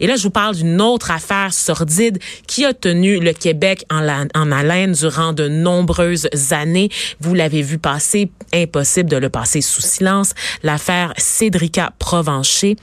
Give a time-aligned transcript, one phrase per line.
[0.00, 4.06] Et là, je vous parle d'une autre affaire sordide qui a tenu le Québec en,
[4.34, 6.90] en haleine durant de nombreuses années.
[7.20, 10.34] Vous l'avez vu passer, impossible de le passer sous silence.
[10.62, 12.76] L'affaire Cédrica Provencher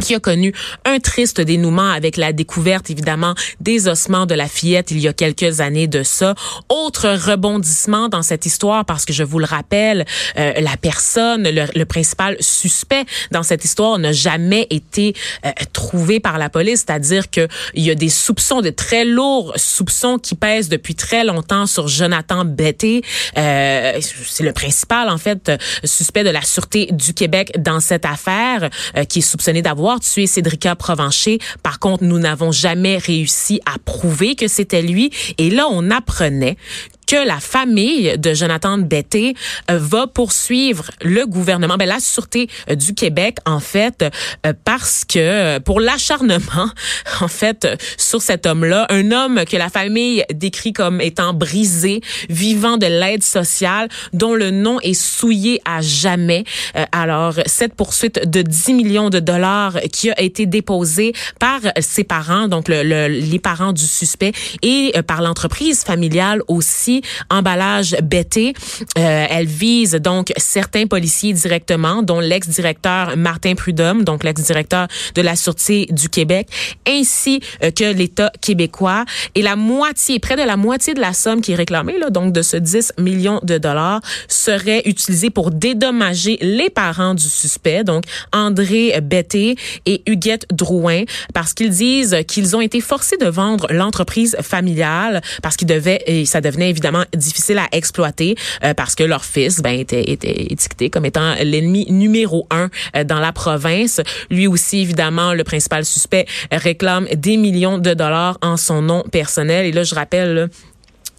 [0.00, 0.52] qui a connu
[0.84, 5.12] un triste dénouement avec la découverte évidemment des ossements de la fillette il y a
[5.12, 6.34] quelques années de ça.
[6.68, 10.04] Autre rebondissement dans cette histoire parce que je vous le rappelle,
[10.38, 16.38] euh, la personne, le, principal suspect dans cette histoire n'a jamais été euh, trouvé par
[16.38, 20.68] la police, c'est-à-dire que il y a des soupçons, de très lourds soupçons qui pèsent
[20.68, 23.02] depuis très longtemps sur Jonathan Betté.
[23.38, 25.52] Euh, C'est le principal en fait
[25.84, 30.26] suspect de la sûreté du Québec dans cette affaire, euh, qui est soupçonné d'avoir tué
[30.26, 31.38] Cédrica Provencher.
[31.62, 35.10] Par contre, nous n'avons jamais réussi à prouver que c'était lui.
[35.38, 36.56] Et là, on apprenait
[37.06, 39.34] que la famille de Jonathan Betté
[39.70, 44.04] euh, va poursuivre le gouvernement, ben la sûreté euh, du Québec en fait,
[44.44, 46.70] euh, parce que pour l'acharnement
[47.20, 52.76] en fait sur cet homme-là, un homme que la famille décrit comme étant brisé, vivant
[52.76, 56.44] de l'aide sociale, dont le nom est souillé à jamais.
[56.92, 62.48] alors cette poursuite de 10 millions de dollars qui a été déposée par ses parents,
[62.48, 64.32] donc le, les parents du suspect,
[64.62, 66.95] et par l'entreprise familiale aussi
[67.30, 68.54] emballage bêté.
[68.98, 75.36] Euh, elle vise donc certains policiers directement, dont l'ex-directeur Martin Prudhomme, donc l'ex-directeur de la
[75.36, 76.48] Sûreté du Québec,
[76.88, 79.04] ainsi euh, que l'État québécois.
[79.34, 82.42] Et la moitié, près de la moitié de la somme qui est réclamée, donc de
[82.42, 88.98] ce 10 millions de dollars, serait utilisée pour dédommager les parents du suspect, donc André
[89.02, 95.20] Betté et Huguette Drouin, parce qu'ils disent qu'ils ont été forcés de vendre l'entreprise familiale
[95.42, 99.24] parce qu'ils devaient, et ça devenait évidemment évidemment difficile à exploiter euh, parce que leur
[99.24, 104.00] fils ben, était, était étiqueté comme étant l'ennemi numéro un euh, dans la province.
[104.30, 109.66] Lui aussi, évidemment, le principal suspect réclame des millions de dollars en son nom personnel.
[109.66, 110.48] Et là, je rappelle,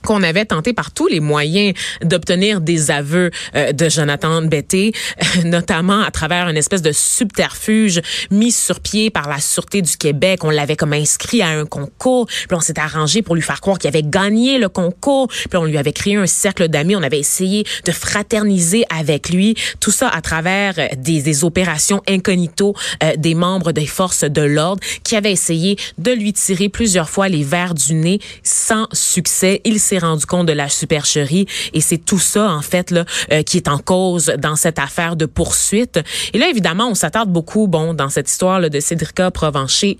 [0.07, 4.93] qu'on avait tenté par tous les moyens d'obtenir des aveux euh, de Jonathan Betté,
[5.43, 8.01] notamment à travers une espèce de subterfuge
[8.31, 10.45] mis sur pied par la Sûreté du Québec.
[10.45, 13.77] On l'avait comme inscrit à un concours, puis on s'est arrangé pour lui faire croire
[13.79, 17.19] qu'il avait gagné le concours, puis on lui avait créé un cercle d'amis, on avait
[17.19, 23.11] essayé de fraterniser avec lui, tout ça à travers euh, des, des opérations incognito euh,
[23.17, 27.43] des membres des forces de l'ordre qui avaient essayé de lui tirer plusieurs fois les
[27.43, 29.59] verres du nez sans succès.
[29.65, 33.43] Il s'est rendu compte de la supercherie et c'est tout ça en fait là euh,
[33.43, 35.99] qui est en cause dans cette affaire de poursuite.
[36.33, 39.97] Et là évidemment, on s'attarde beaucoup bon dans cette histoire là, de Cédrica Provencher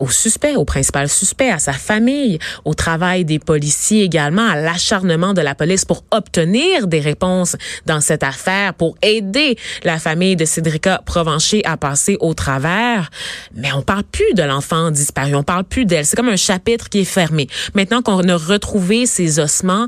[0.00, 5.34] au suspect, au principal suspect, à sa famille, au travail des policiers également, à l'acharnement
[5.34, 10.44] de la police pour obtenir des réponses dans cette affaire, pour aider la famille de
[10.44, 13.10] Cédrica Provencher à passer au travers.
[13.54, 16.06] Mais on parle plus de l'enfant disparu, on parle plus d'elle.
[16.06, 17.48] C'est comme un chapitre qui est fermé.
[17.74, 19.86] Maintenant qu'on a retrouvé ses ossements,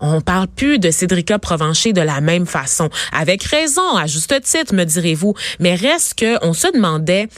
[0.00, 2.88] on parle plus de Cédrica Provencher de la même façon.
[3.12, 5.34] Avec raison, à juste titre, me direz-vous.
[5.60, 7.28] Mais reste que on se demandait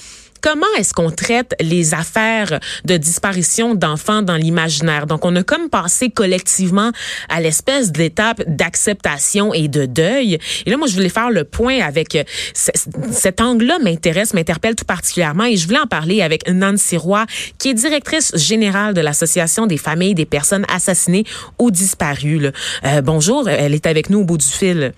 [0.41, 5.07] comment est-ce qu'on traite les affaires de disparition d'enfants dans l'imaginaire?
[5.07, 6.93] Donc, on a comme passé collectivement
[7.29, 10.39] à l'espèce d'étape d'acceptation et de deuil.
[10.67, 12.25] Et là, moi, je voulais faire le point avec euh,
[12.55, 17.27] cet angle-là m'intéresse, m'interpelle tout particulièrement et je voulais en parler avec Nancy Roy,
[17.59, 21.25] qui est directrice générale de l'Association des familles des personnes assassinées
[21.59, 22.51] ou disparues.
[22.85, 24.93] Euh, bonjour, elle est avec nous au bout du fil.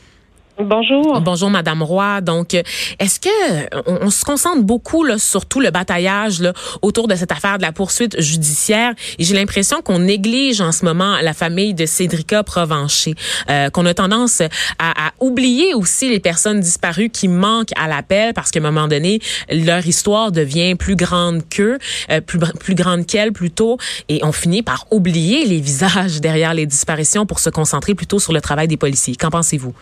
[0.58, 1.20] Bonjour.
[1.22, 2.20] Bonjour, Madame Roy.
[2.20, 6.52] Donc, est-ce que on, se concentre beaucoup là, sur tout le bataillage là,
[6.82, 8.92] autour de cette affaire de la poursuite judiciaire?
[9.18, 13.14] Et j'ai l'impression qu'on néglige en ce moment la famille de Cédrica Provencher,
[13.48, 14.42] euh, qu'on a tendance
[14.78, 18.88] à, à, oublier aussi les personnes disparues qui manquent à l'appel parce qu'à un moment
[18.88, 19.20] donné,
[19.50, 21.78] leur histoire devient plus grande qu'eux,
[22.10, 23.78] euh, plus, plus grande qu'elle plutôt,
[24.10, 28.34] et on finit par oublier les visages derrière les disparitions pour se concentrer plutôt sur
[28.34, 29.16] le travail des policiers.
[29.16, 29.74] Qu'en pensez-vous?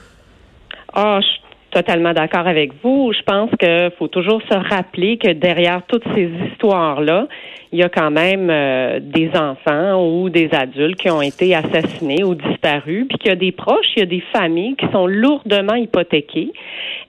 [0.95, 1.41] Ah, je suis
[1.71, 3.13] totalement d'accord avec vous.
[3.13, 7.29] Je pense qu'il faut toujours se rappeler que derrière toutes ces histoires-là,
[7.73, 12.25] il y a quand même euh, des enfants ou des adultes qui ont été assassinés
[12.25, 15.07] ou disparus, puis qu'il y a des proches, il y a des familles qui sont
[15.07, 16.53] lourdement hypothéquées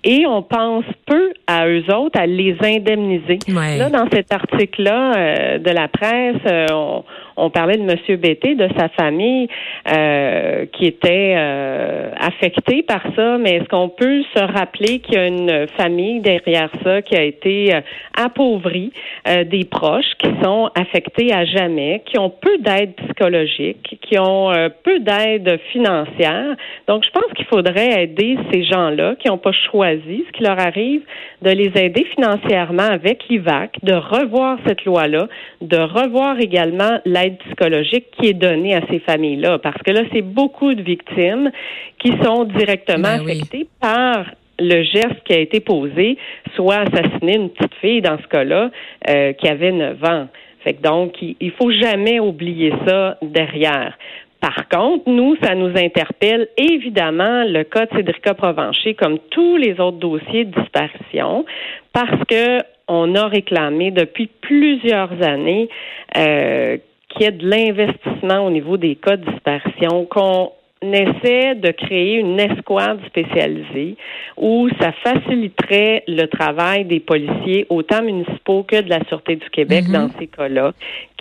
[0.03, 3.39] et on pense peu à eux autres à les indemniser.
[3.47, 7.03] Là, dans cet article-là euh, de la presse, euh, on
[7.37, 9.47] on parlait de Monsieur Bété, de sa famille
[9.91, 15.17] euh, qui était euh, affectée par ça, mais est-ce qu'on peut se rappeler qu'il y
[15.17, 17.81] a une famille derrière ça qui a été euh,
[18.17, 18.91] appauvrie,
[19.25, 24.51] des proches qui sont affectés à jamais, qui ont peu d'aide psychologique, qui ont
[24.83, 26.55] peu d'aide financière?
[26.87, 30.59] Donc, je pense qu'il faudrait aider ces gens-là qui n'ont pas choisi ce qui leur
[30.59, 31.01] arrive,
[31.41, 35.27] de les aider financièrement avec l'IVAC, de revoir cette loi-là,
[35.61, 40.21] de revoir également l'aide psychologique qui est donnée à ces familles-là, parce que là, c'est
[40.21, 41.51] beaucoup de victimes
[41.99, 44.25] qui sont directement ben affectées par
[44.59, 46.17] le geste qui a été posé,
[46.55, 48.69] soit assassiner une petite fille dans ce cas-là
[49.09, 50.27] euh, qui avait 9 ans.
[50.63, 53.97] Fait que donc, il, faut jamais oublier ça derrière.
[54.39, 59.79] Par contre, nous, ça nous interpelle évidemment le cas de Cédrica Provencher, comme tous les
[59.79, 61.45] autres dossiers de disparition,
[61.93, 65.69] parce que on a réclamé depuis plusieurs années
[66.17, 66.77] euh,
[67.13, 72.15] qu'il y ait de l'investissement au niveau des cas de disparition, qu'on essaie de créer
[72.15, 73.97] une escouade spécialisée
[74.37, 79.85] où ça faciliterait le travail des policiers, autant municipaux que de la Sûreté du Québec
[79.85, 79.91] mm-hmm.
[79.91, 80.73] dans ces cas-là,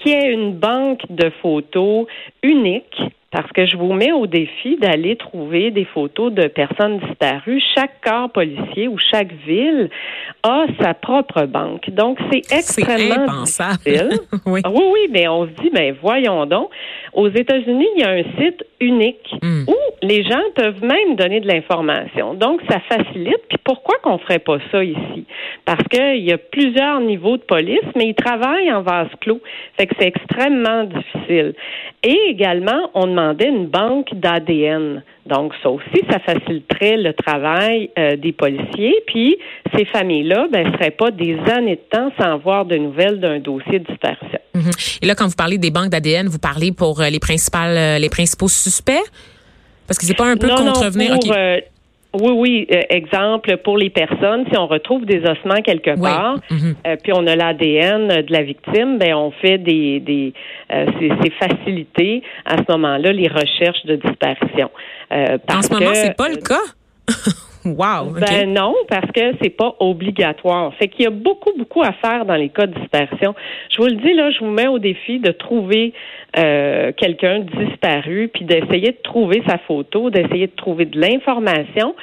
[0.02, 2.06] qui est une banque de photos
[2.42, 3.00] unique
[3.30, 7.62] parce que je vous mets au défi d'aller trouver des photos de personnes disparues.
[7.76, 9.88] Chaque corps policier ou chaque ville
[10.42, 11.90] a sa propre banque.
[11.90, 14.10] Donc, c'est extrêmement difficile.
[14.46, 14.62] oui.
[14.66, 16.70] oui, oui, mais on se dit, mais voyons donc.
[17.12, 19.64] Aux États-Unis, il y a un site unique hmm.
[19.68, 22.34] où les gens peuvent même donner de l'information.
[22.34, 23.42] Donc, ça facilite.
[23.48, 25.24] Puis pourquoi qu'on ferait pas ça ici?
[25.64, 29.40] Parce qu'il y a plusieurs niveaux de police, mais ils travaillent en vase clos.
[29.76, 31.54] Fait que c'est extrêmement difficile.
[32.02, 35.02] Et également, on demandait une banque d'ADN.
[35.26, 38.94] Donc, ça aussi, ça faciliterait le travail euh, des policiers.
[39.06, 39.36] Puis,
[39.76, 43.38] ces familles-là ne ben, seraient pas des années de temps sans avoir de nouvelles d'un
[43.38, 44.40] dossier de disparition.
[44.54, 44.70] Mhm.
[45.02, 47.98] Et là, quand vous parlez des banques d'ADN, vous parlez pour euh, les, principales, euh,
[47.98, 49.10] les principaux suspects?
[49.86, 51.18] Parce que c'est pas un peu contrevenir.
[52.12, 52.66] Oui, oui.
[52.72, 56.74] Euh, exemple, pour les personnes, si on retrouve des ossements quelque part, mhm.
[56.86, 60.32] euh, puis on a l'ADN de la victime, ben on fait des, des
[60.72, 64.70] euh, c'est facilité à ce moment-là les recherches de disparition.
[65.10, 66.56] en ce moment, c'est pas le cas.
[67.80, 68.14] Wow.
[68.18, 70.72] Ben non, parce que c'est pas obligatoire.
[70.74, 73.34] Fait qu'il y a beaucoup, beaucoup à faire dans les cas de dispersion.
[73.70, 75.92] Je vous le dis là, je vous mets au défi de trouver
[76.38, 81.94] euh, quelqu'un disparu, puis d'essayer de trouver sa photo, d'essayer de trouver de l'information.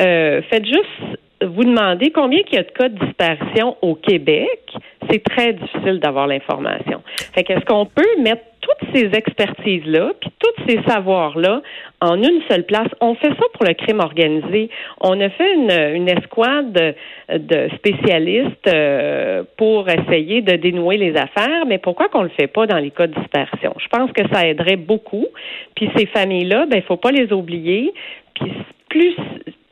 [0.00, 4.72] Euh, faites juste vous demander combien il y a de cas de disparition au Québec.
[5.10, 7.02] C'est très difficile d'avoir l'information.
[7.34, 8.42] Fait qu'est-ce qu'on peut mettre
[8.78, 11.62] toutes ces expertises-là, puis tous ces savoirs-là
[12.00, 12.88] en une seule place.
[13.00, 14.70] On fait ça pour le crime organisé.
[15.00, 16.94] On a fait une, escouade
[17.30, 22.66] de, spécialistes euh, pour essayer de dénouer les affaires, mais pourquoi qu'on le fait pas
[22.66, 23.74] dans les cas de dispersion?
[23.78, 25.26] Je pense que ça aiderait beaucoup.
[25.74, 27.92] Puis ces familles-là, ben, il faut pas les oublier.
[28.34, 28.52] Puis
[28.88, 29.16] plus,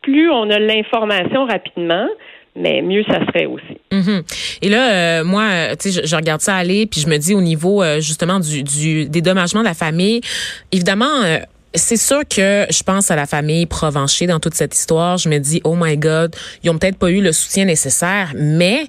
[0.02, 2.08] plus on a l'information rapidement,
[2.54, 3.78] mais mieux ça serait aussi.
[3.90, 4.22] Mhm.
[4.60, 7.34] Et là, euh, moi, euh, tu sais, je, regarde ça aller, puis je me dis
[7.34, 10.20] au niveau euh, justement du, du dédommagement de la famille,
[10.70, 11.06] évidemment.
[11.74, 15.16] c'est sûr que je pense à la famille Provencher dans toute cette histoire.
[15.16, 18.84] Je me dis, oh my God, ils ont peut-être pas eu le soutien nécessaire, mais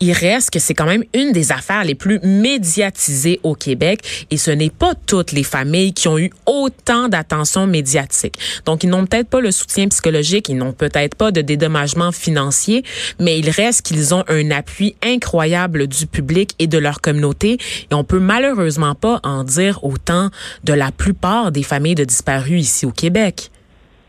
[0.00, 4.36] il reste que c'est quand même une des affaires les plus médiatisées au Québec et
[4.36, 8.38] ce n'est pas toutes les familles qui ont eu autant d'attention médiatique.
[8.64, 12.84] Donc, ils n'ont peut-être pas le soutien psychologique, ils n'ont peut-être pas de dédommagement financier,
[13.20, 17.58] mais il reste qu'ils ont un appui incroyable du public et de leur communauté
[17.90, 20.30] et on peut malheureusement pas en dire autant
[20.64, 23.50] de la plupart des familles de disparus ici au Québec.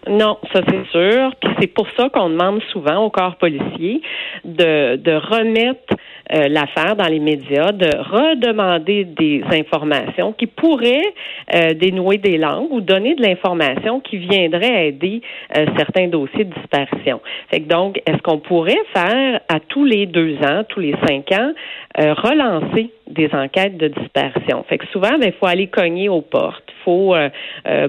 [0.09, 1.31] Non, ça c'est sûr.
[1.41, 4.01] Puis c'est pour ça qu'on demande souvent au corps policier
[4.45, 5.95] de, de remettre
[6.33, 11.13] euh, l'affaire dans les médias, de redemander des informations qui pourraient
[11.55, 15.21] euh, dénouer des langues ou donner de l'information qui viendrait aider
[15.55, 17.21] euh, certains dossiers de disparition.
[17.49, 21.31] Fait que donc, est-ce qu'on pourrait faire à tous les deux ans, tous les cinq
[21.31, 21.51] ans,
[21.97, 24.63] relancer des enquêtes de disparition?
[24.67, 27.15] Fait que souvent, il ben, faut aller cogner aux portes, il faut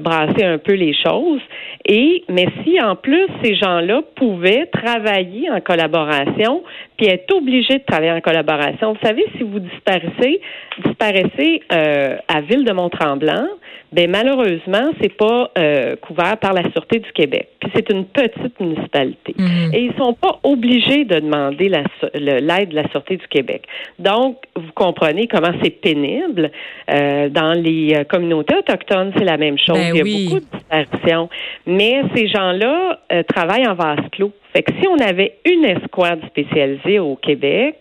[0.01, 1.41] brasser un peu les choses.
[1.87, 6.63] Et mais si en plus ces gens-là pouvaient travailler en collaboration,
[6.99, 8.93] puis être obligés de travailler en collaboration.
[8.93, 10.41] Vous savez, si vous disparaissez,
[10.85, 13.47] disparaissez euh, à Ville de Mont-Tremblant,
[13.93, 17.49] ben malheureusement, c'est pas euh, couvert par la Sûreté du Québec.
[17.61, 19.35] Puis c'est une petite municipalité.
[19.39, 19.71] Mhm.
[19.73, 21.71] Et ils sont pas obligés de demander
[22.15, 23.63] l'aide de la Sûreté du Québec.
[23.99, 26.51] Donc, vous comprenez comment c'est pénible.
[26.91, 29.77] Euh, dans les euh, communautés autochtones, c'est la même chose.
[29.77, 31.29] Ben Il y a beaucoup de disparitions.
[31.67, 34.33] Mais ces gens-là travaillent en vase clos.
[34.53, 37.77] Fait que si on avait une escouade spécialisée au Québec,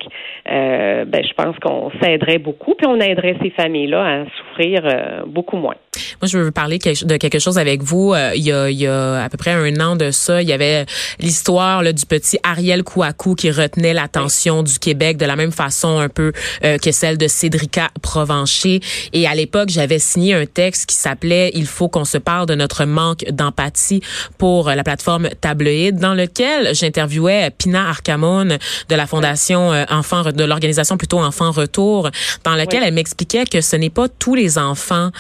[0.50, 5.21] euh, ben, je pense qu'on s'aiderait beaucoup, puis on aiderait ces familles-là à souffrir euh,
[5.25, 5.75] beaucoup moins.
[6.21, 8.13] Moi, je veux parler de quelque chose avec vous.
[8.13, 10.47] Euh, il, y a, il y a à peu près un an de ça, il
[10.47, 10.86] y avait
[11.19, 16.09] l'histoire du petit Ariel Kouakou qui retenait l'attention du Québec de la même façon un
[16.09, 16.31] peu
[16.63, 18.79] euh, que celle de Cédrica Provencher.
[19.13, 22.55] Et à l'époque, j'avais signé un texte qui s'appelait Il faut qu'on se parle de
[22.55, 24.01] notre manque d'empathie
[24.38, 28.58] pour la plateforme Tabloïd, dans lequel j'interviewais Pina Arcamone
[28.90, 32.10] de la Fondation euh, Enfants, de l'organisation plutôt Enfants Retour,
[32.44, 35.12] dans lequel elle m'expliquait que ce n'est pas tous les enfants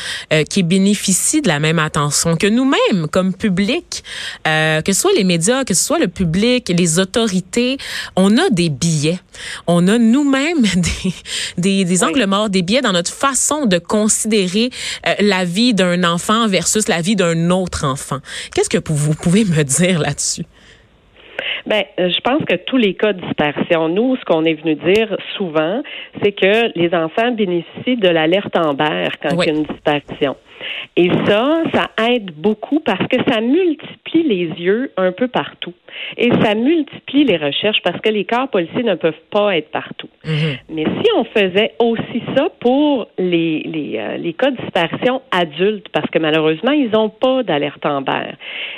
[0.49, 4.03] qui bénéficient de la même attention que nous-mêmes comme public,
[4.47, 7.77] euh, que ce soit les médias, que ce soit le public, les autorités.
[8.15, 9.19] On a des billets.
[9.67, 11.13] On a nous-mêmes des,
[11.57, 14.69] des, des angles morts, des billets dans notre façon de considérer
[15.05, 18.19] euh, la vie d'un enfant versus la vie d'un autre enfant.
[18.53, 20.45] Qu'est-ce que vous pouvez me dire là-dessus?
[21.65, 24.75] Ben, euh, je pense que tous les cas de dispersion, nous, ce qu'on est venu
[24.75, 25.81] dire souvent,
[26.21, 30.35] c'est que les enfants bénéficient de l'alerte Amber quand il y a une dispersion.
[30.95, 35.73] Et ça, ça aide beaucoup parce que ça multiplie les yeux un peu partout.
[36.17, 40.09] Et ça multiplie les recherches parce que les corps policiers ne peuvent pas être partout.
[40.25, 40.57] Mhm.
[40.69, 45.87] Mais si on faisait aussi ça pour les, les, euh, les cas de disparition adultes,
[45.89, 48.31] parce que malheureusement, ils n'ont pas d'alerte Amber.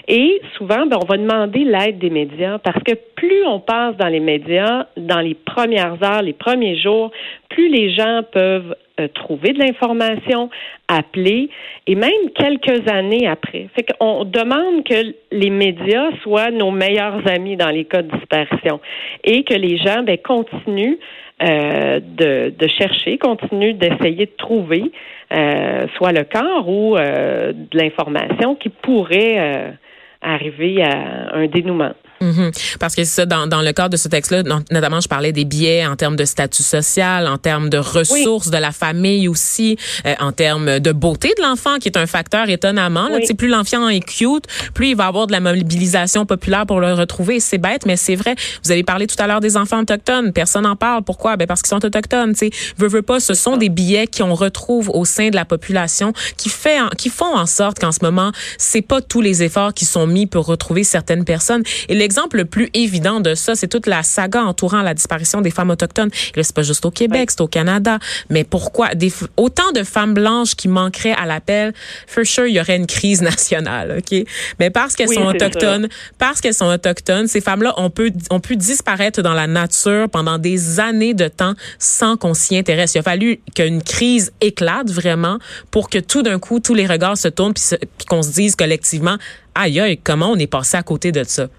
[0.07, 4.07] Et souvent, ben, on va demander l'aide des médias parce que plus on passe dans
[4.07, 7.11] les médias, dans les premières heures, les premiers jours,
[7.49, 10.49] plus les gens peuvent euh, trouver de l'information,
[10.87, 11.49] appeler,
[11.87, 13.69] et même quelques années après.
[13.75, 18.79] Fait qu'on demande que les médias soient nos meilleurs amis dans les cas de disparition
[19.23, 20.97] et que les gens ben, continuent
[21.41, 24.91] euh, de, chercher, continuent d'essayer de trouver
[25.33, 29.77] euh, soit le corps ou de l'information qui pourrait
[30.21, 31.93] arriver à un dénouement.
[32.21, 32.51] Mhm.
[32.79, 35.85] Parce que ça, dans, dans le cadre de ce texte-là, notamment, je parlais des biais
[35.85, 40.31] en termes de statut social, en termes de ressources de la famille aussi, euh, en
[40.31, 43.09] termes de beauté de l'enfant, qui est un facteur étonnamment.
[43.09, 46.93] Là, plus l'enfant est cute, plus il va avoir de la mobilisation populaire pour le
[46.93, 47.39] retrouver.
[47.39, 48.35] C'est bête, mais c'est vrai.
[48.63, 50.33] Vous avez parlé tout à l'heure des enfants autochtones.
[50.33, 51.03] Personne n'en parle.
[51.03, 51.37] Pourquoi?
[51.37, 52.33] Ben parce qu'ils sont autochtones.
[52.33, 55.45] Tu sais, veux, veux pas, ce sont des billets qu'on retrouve au sein de la
[55.45, 59.73] population qui fait, qui font en sorte qu'en ce moment, c'est pas tous les efforts
[59.73, 61.63] qui sont mis pour retrouver certaines personnes.
[61.87, 65.51] Et L'exemple le plus évident de ça, c'est toute la saga entourant la disparition des
[65.51, 66.09] femmes autochtones.
[66.35, 67.99] Et c'est pas juste au Québec, c'est au Canada.
[68.31, 71.71] Mais pourquoi des, autant de femmes blanches qui manqueraient à l'appel?
[72.07, 74.25] For sure, il y aurait une crise nationale, OK?
[74.59, 75.87] Mais parce qu'elles sont autochtones,
[76.17, 80.39] parce qu'elles sont autochtones, ces femmes-là ont pu, ont pu disparaître dans la nature pendant
[80.39, 82.95] des années de temps sans qu'on s'y intéresse.
[82.95, 85.37] Il a fallu qu'une crise éclate vraiment
[85.69, 89.17] pour que tout d'un coup, tous les regards se tournent puis qu'on se dise collectivement,
[89.53, 91.49] aïe, aïe, comment on est passé à côté de ça?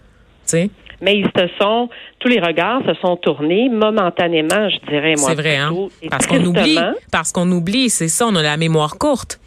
[1.02, 1.88] Mais ils se sont,
[2.18, 5.30] tous les regards se sont tournés momentanément, je dirais, moi.
[5.30, 5.72] C'est vrai, hein?
[6.10, 6.78] Parce qu'on oublie.
[7.10, 9.39] Parce qu'on oublie, c'est ça, on a la mémoire courte.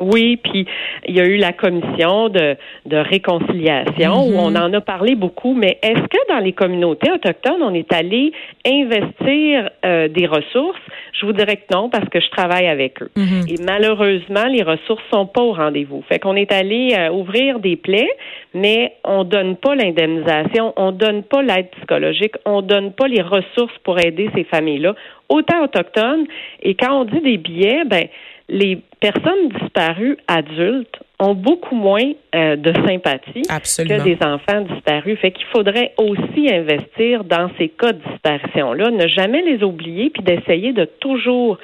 [0.00, 0.66] Oui, puis
[1.06, 4.56] il y a eu la commission de, de réconciliation où on mhm.
[4.56, 8.32] en a parlé beaucoup, mais est-ce que dans les communautés autochtones, on est allé
[8.66, 10.80] investir euh, des ressources?
[11.12, 13.10] Je vous dirais que non, parce que je travaille avec eux.
[13.16, 13.46] Mhm.
[13.48, 16.02] Et malheureusement, les ressources sont pas au rendez-vous.
[16.08, 18.10] Fait qu'on est allé euh, ouvrir des plaies,
[18.54, 23.76] mais on donne pas l'indemnisation, on donne pas l'aide psychologique, on donne pas les ressources
[23.84, 24.94] pour aider ces familles-là,
[25.28, 26.26] autant autochtones.
[26.62, 28.08] Et quand on dit des billets, ben
[28.48, 35.18] les personnes disparues adultes ont beaucoup moins euh, de sympathie que des enfants disparus.
[35.18, 40.22] Fait qu'il faudrait aussi investir dans ces cas de disparition-là, ne jamais les oublier, puis
[40.22, 41.58] d'essayer de toujours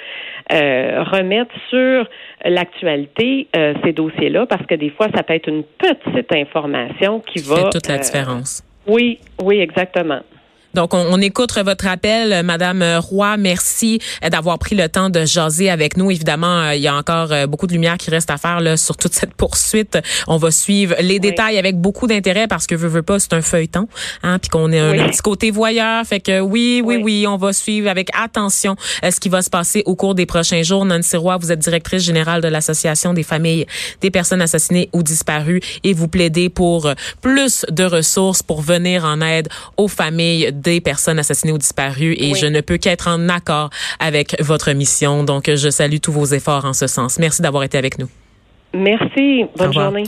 [0.52, 2.08] euh, remettre sur
[2.44, 7.40] l'actualité euh, ces dossiers-là, parce que des fois, ça peut être une petite information qui,
[7.40, 7.56] qui va...
[7.56, 8.62] Fait toute la différence.
[8.86, 10.20] Oui, oui, exactement.
[10.74, 13.36] Donc, on, écoute votre appel, Madame Roy.
[13.36, 16.10] Merci euh, d'avoir pris le temps de jaser avec nous.
[16.10, 18.76] Évidemment, euh, il y a encore euh, beaucoup de lumière qui reste à faire là,
[18.76, 19.98] sur toute cette poursuite.
[20.26, 23.42] On va suivre les détails avec beaucoup d'intérêt parce que veut, veut pas, c'est un
[23.42, 23.88] feuilleton,
[24.22, 26.04] hein, puis qu'on est un, petit côté voyeur.
[26.04, 29.82] Fait que oui, oui, oui, on va suivre avec attention ce qui va se passer
[29.86, 30.84] au cours des prochains jours.
[30.84, 33.66] Nancy Roy, vous êtes directrice générale de l'Association des familles
[34.00, 39.20] des personnes assassinées ou disparues et vous plaidez pour plus de ressources pour venir en
[39.20, 43.70] aide aux familles des personnes assassinées ou disparues et je ne peux qu'être en accord
[43.98, 45.24] avec votre mission.
[45.24, 47.18] Donc, je salue tous vos efforts en ce sens.
[47.18, 48.08] Merci d'avoir été avec nous.
[48.74, 49.44] Merci.
[49.56, 50.02] Bonne journée.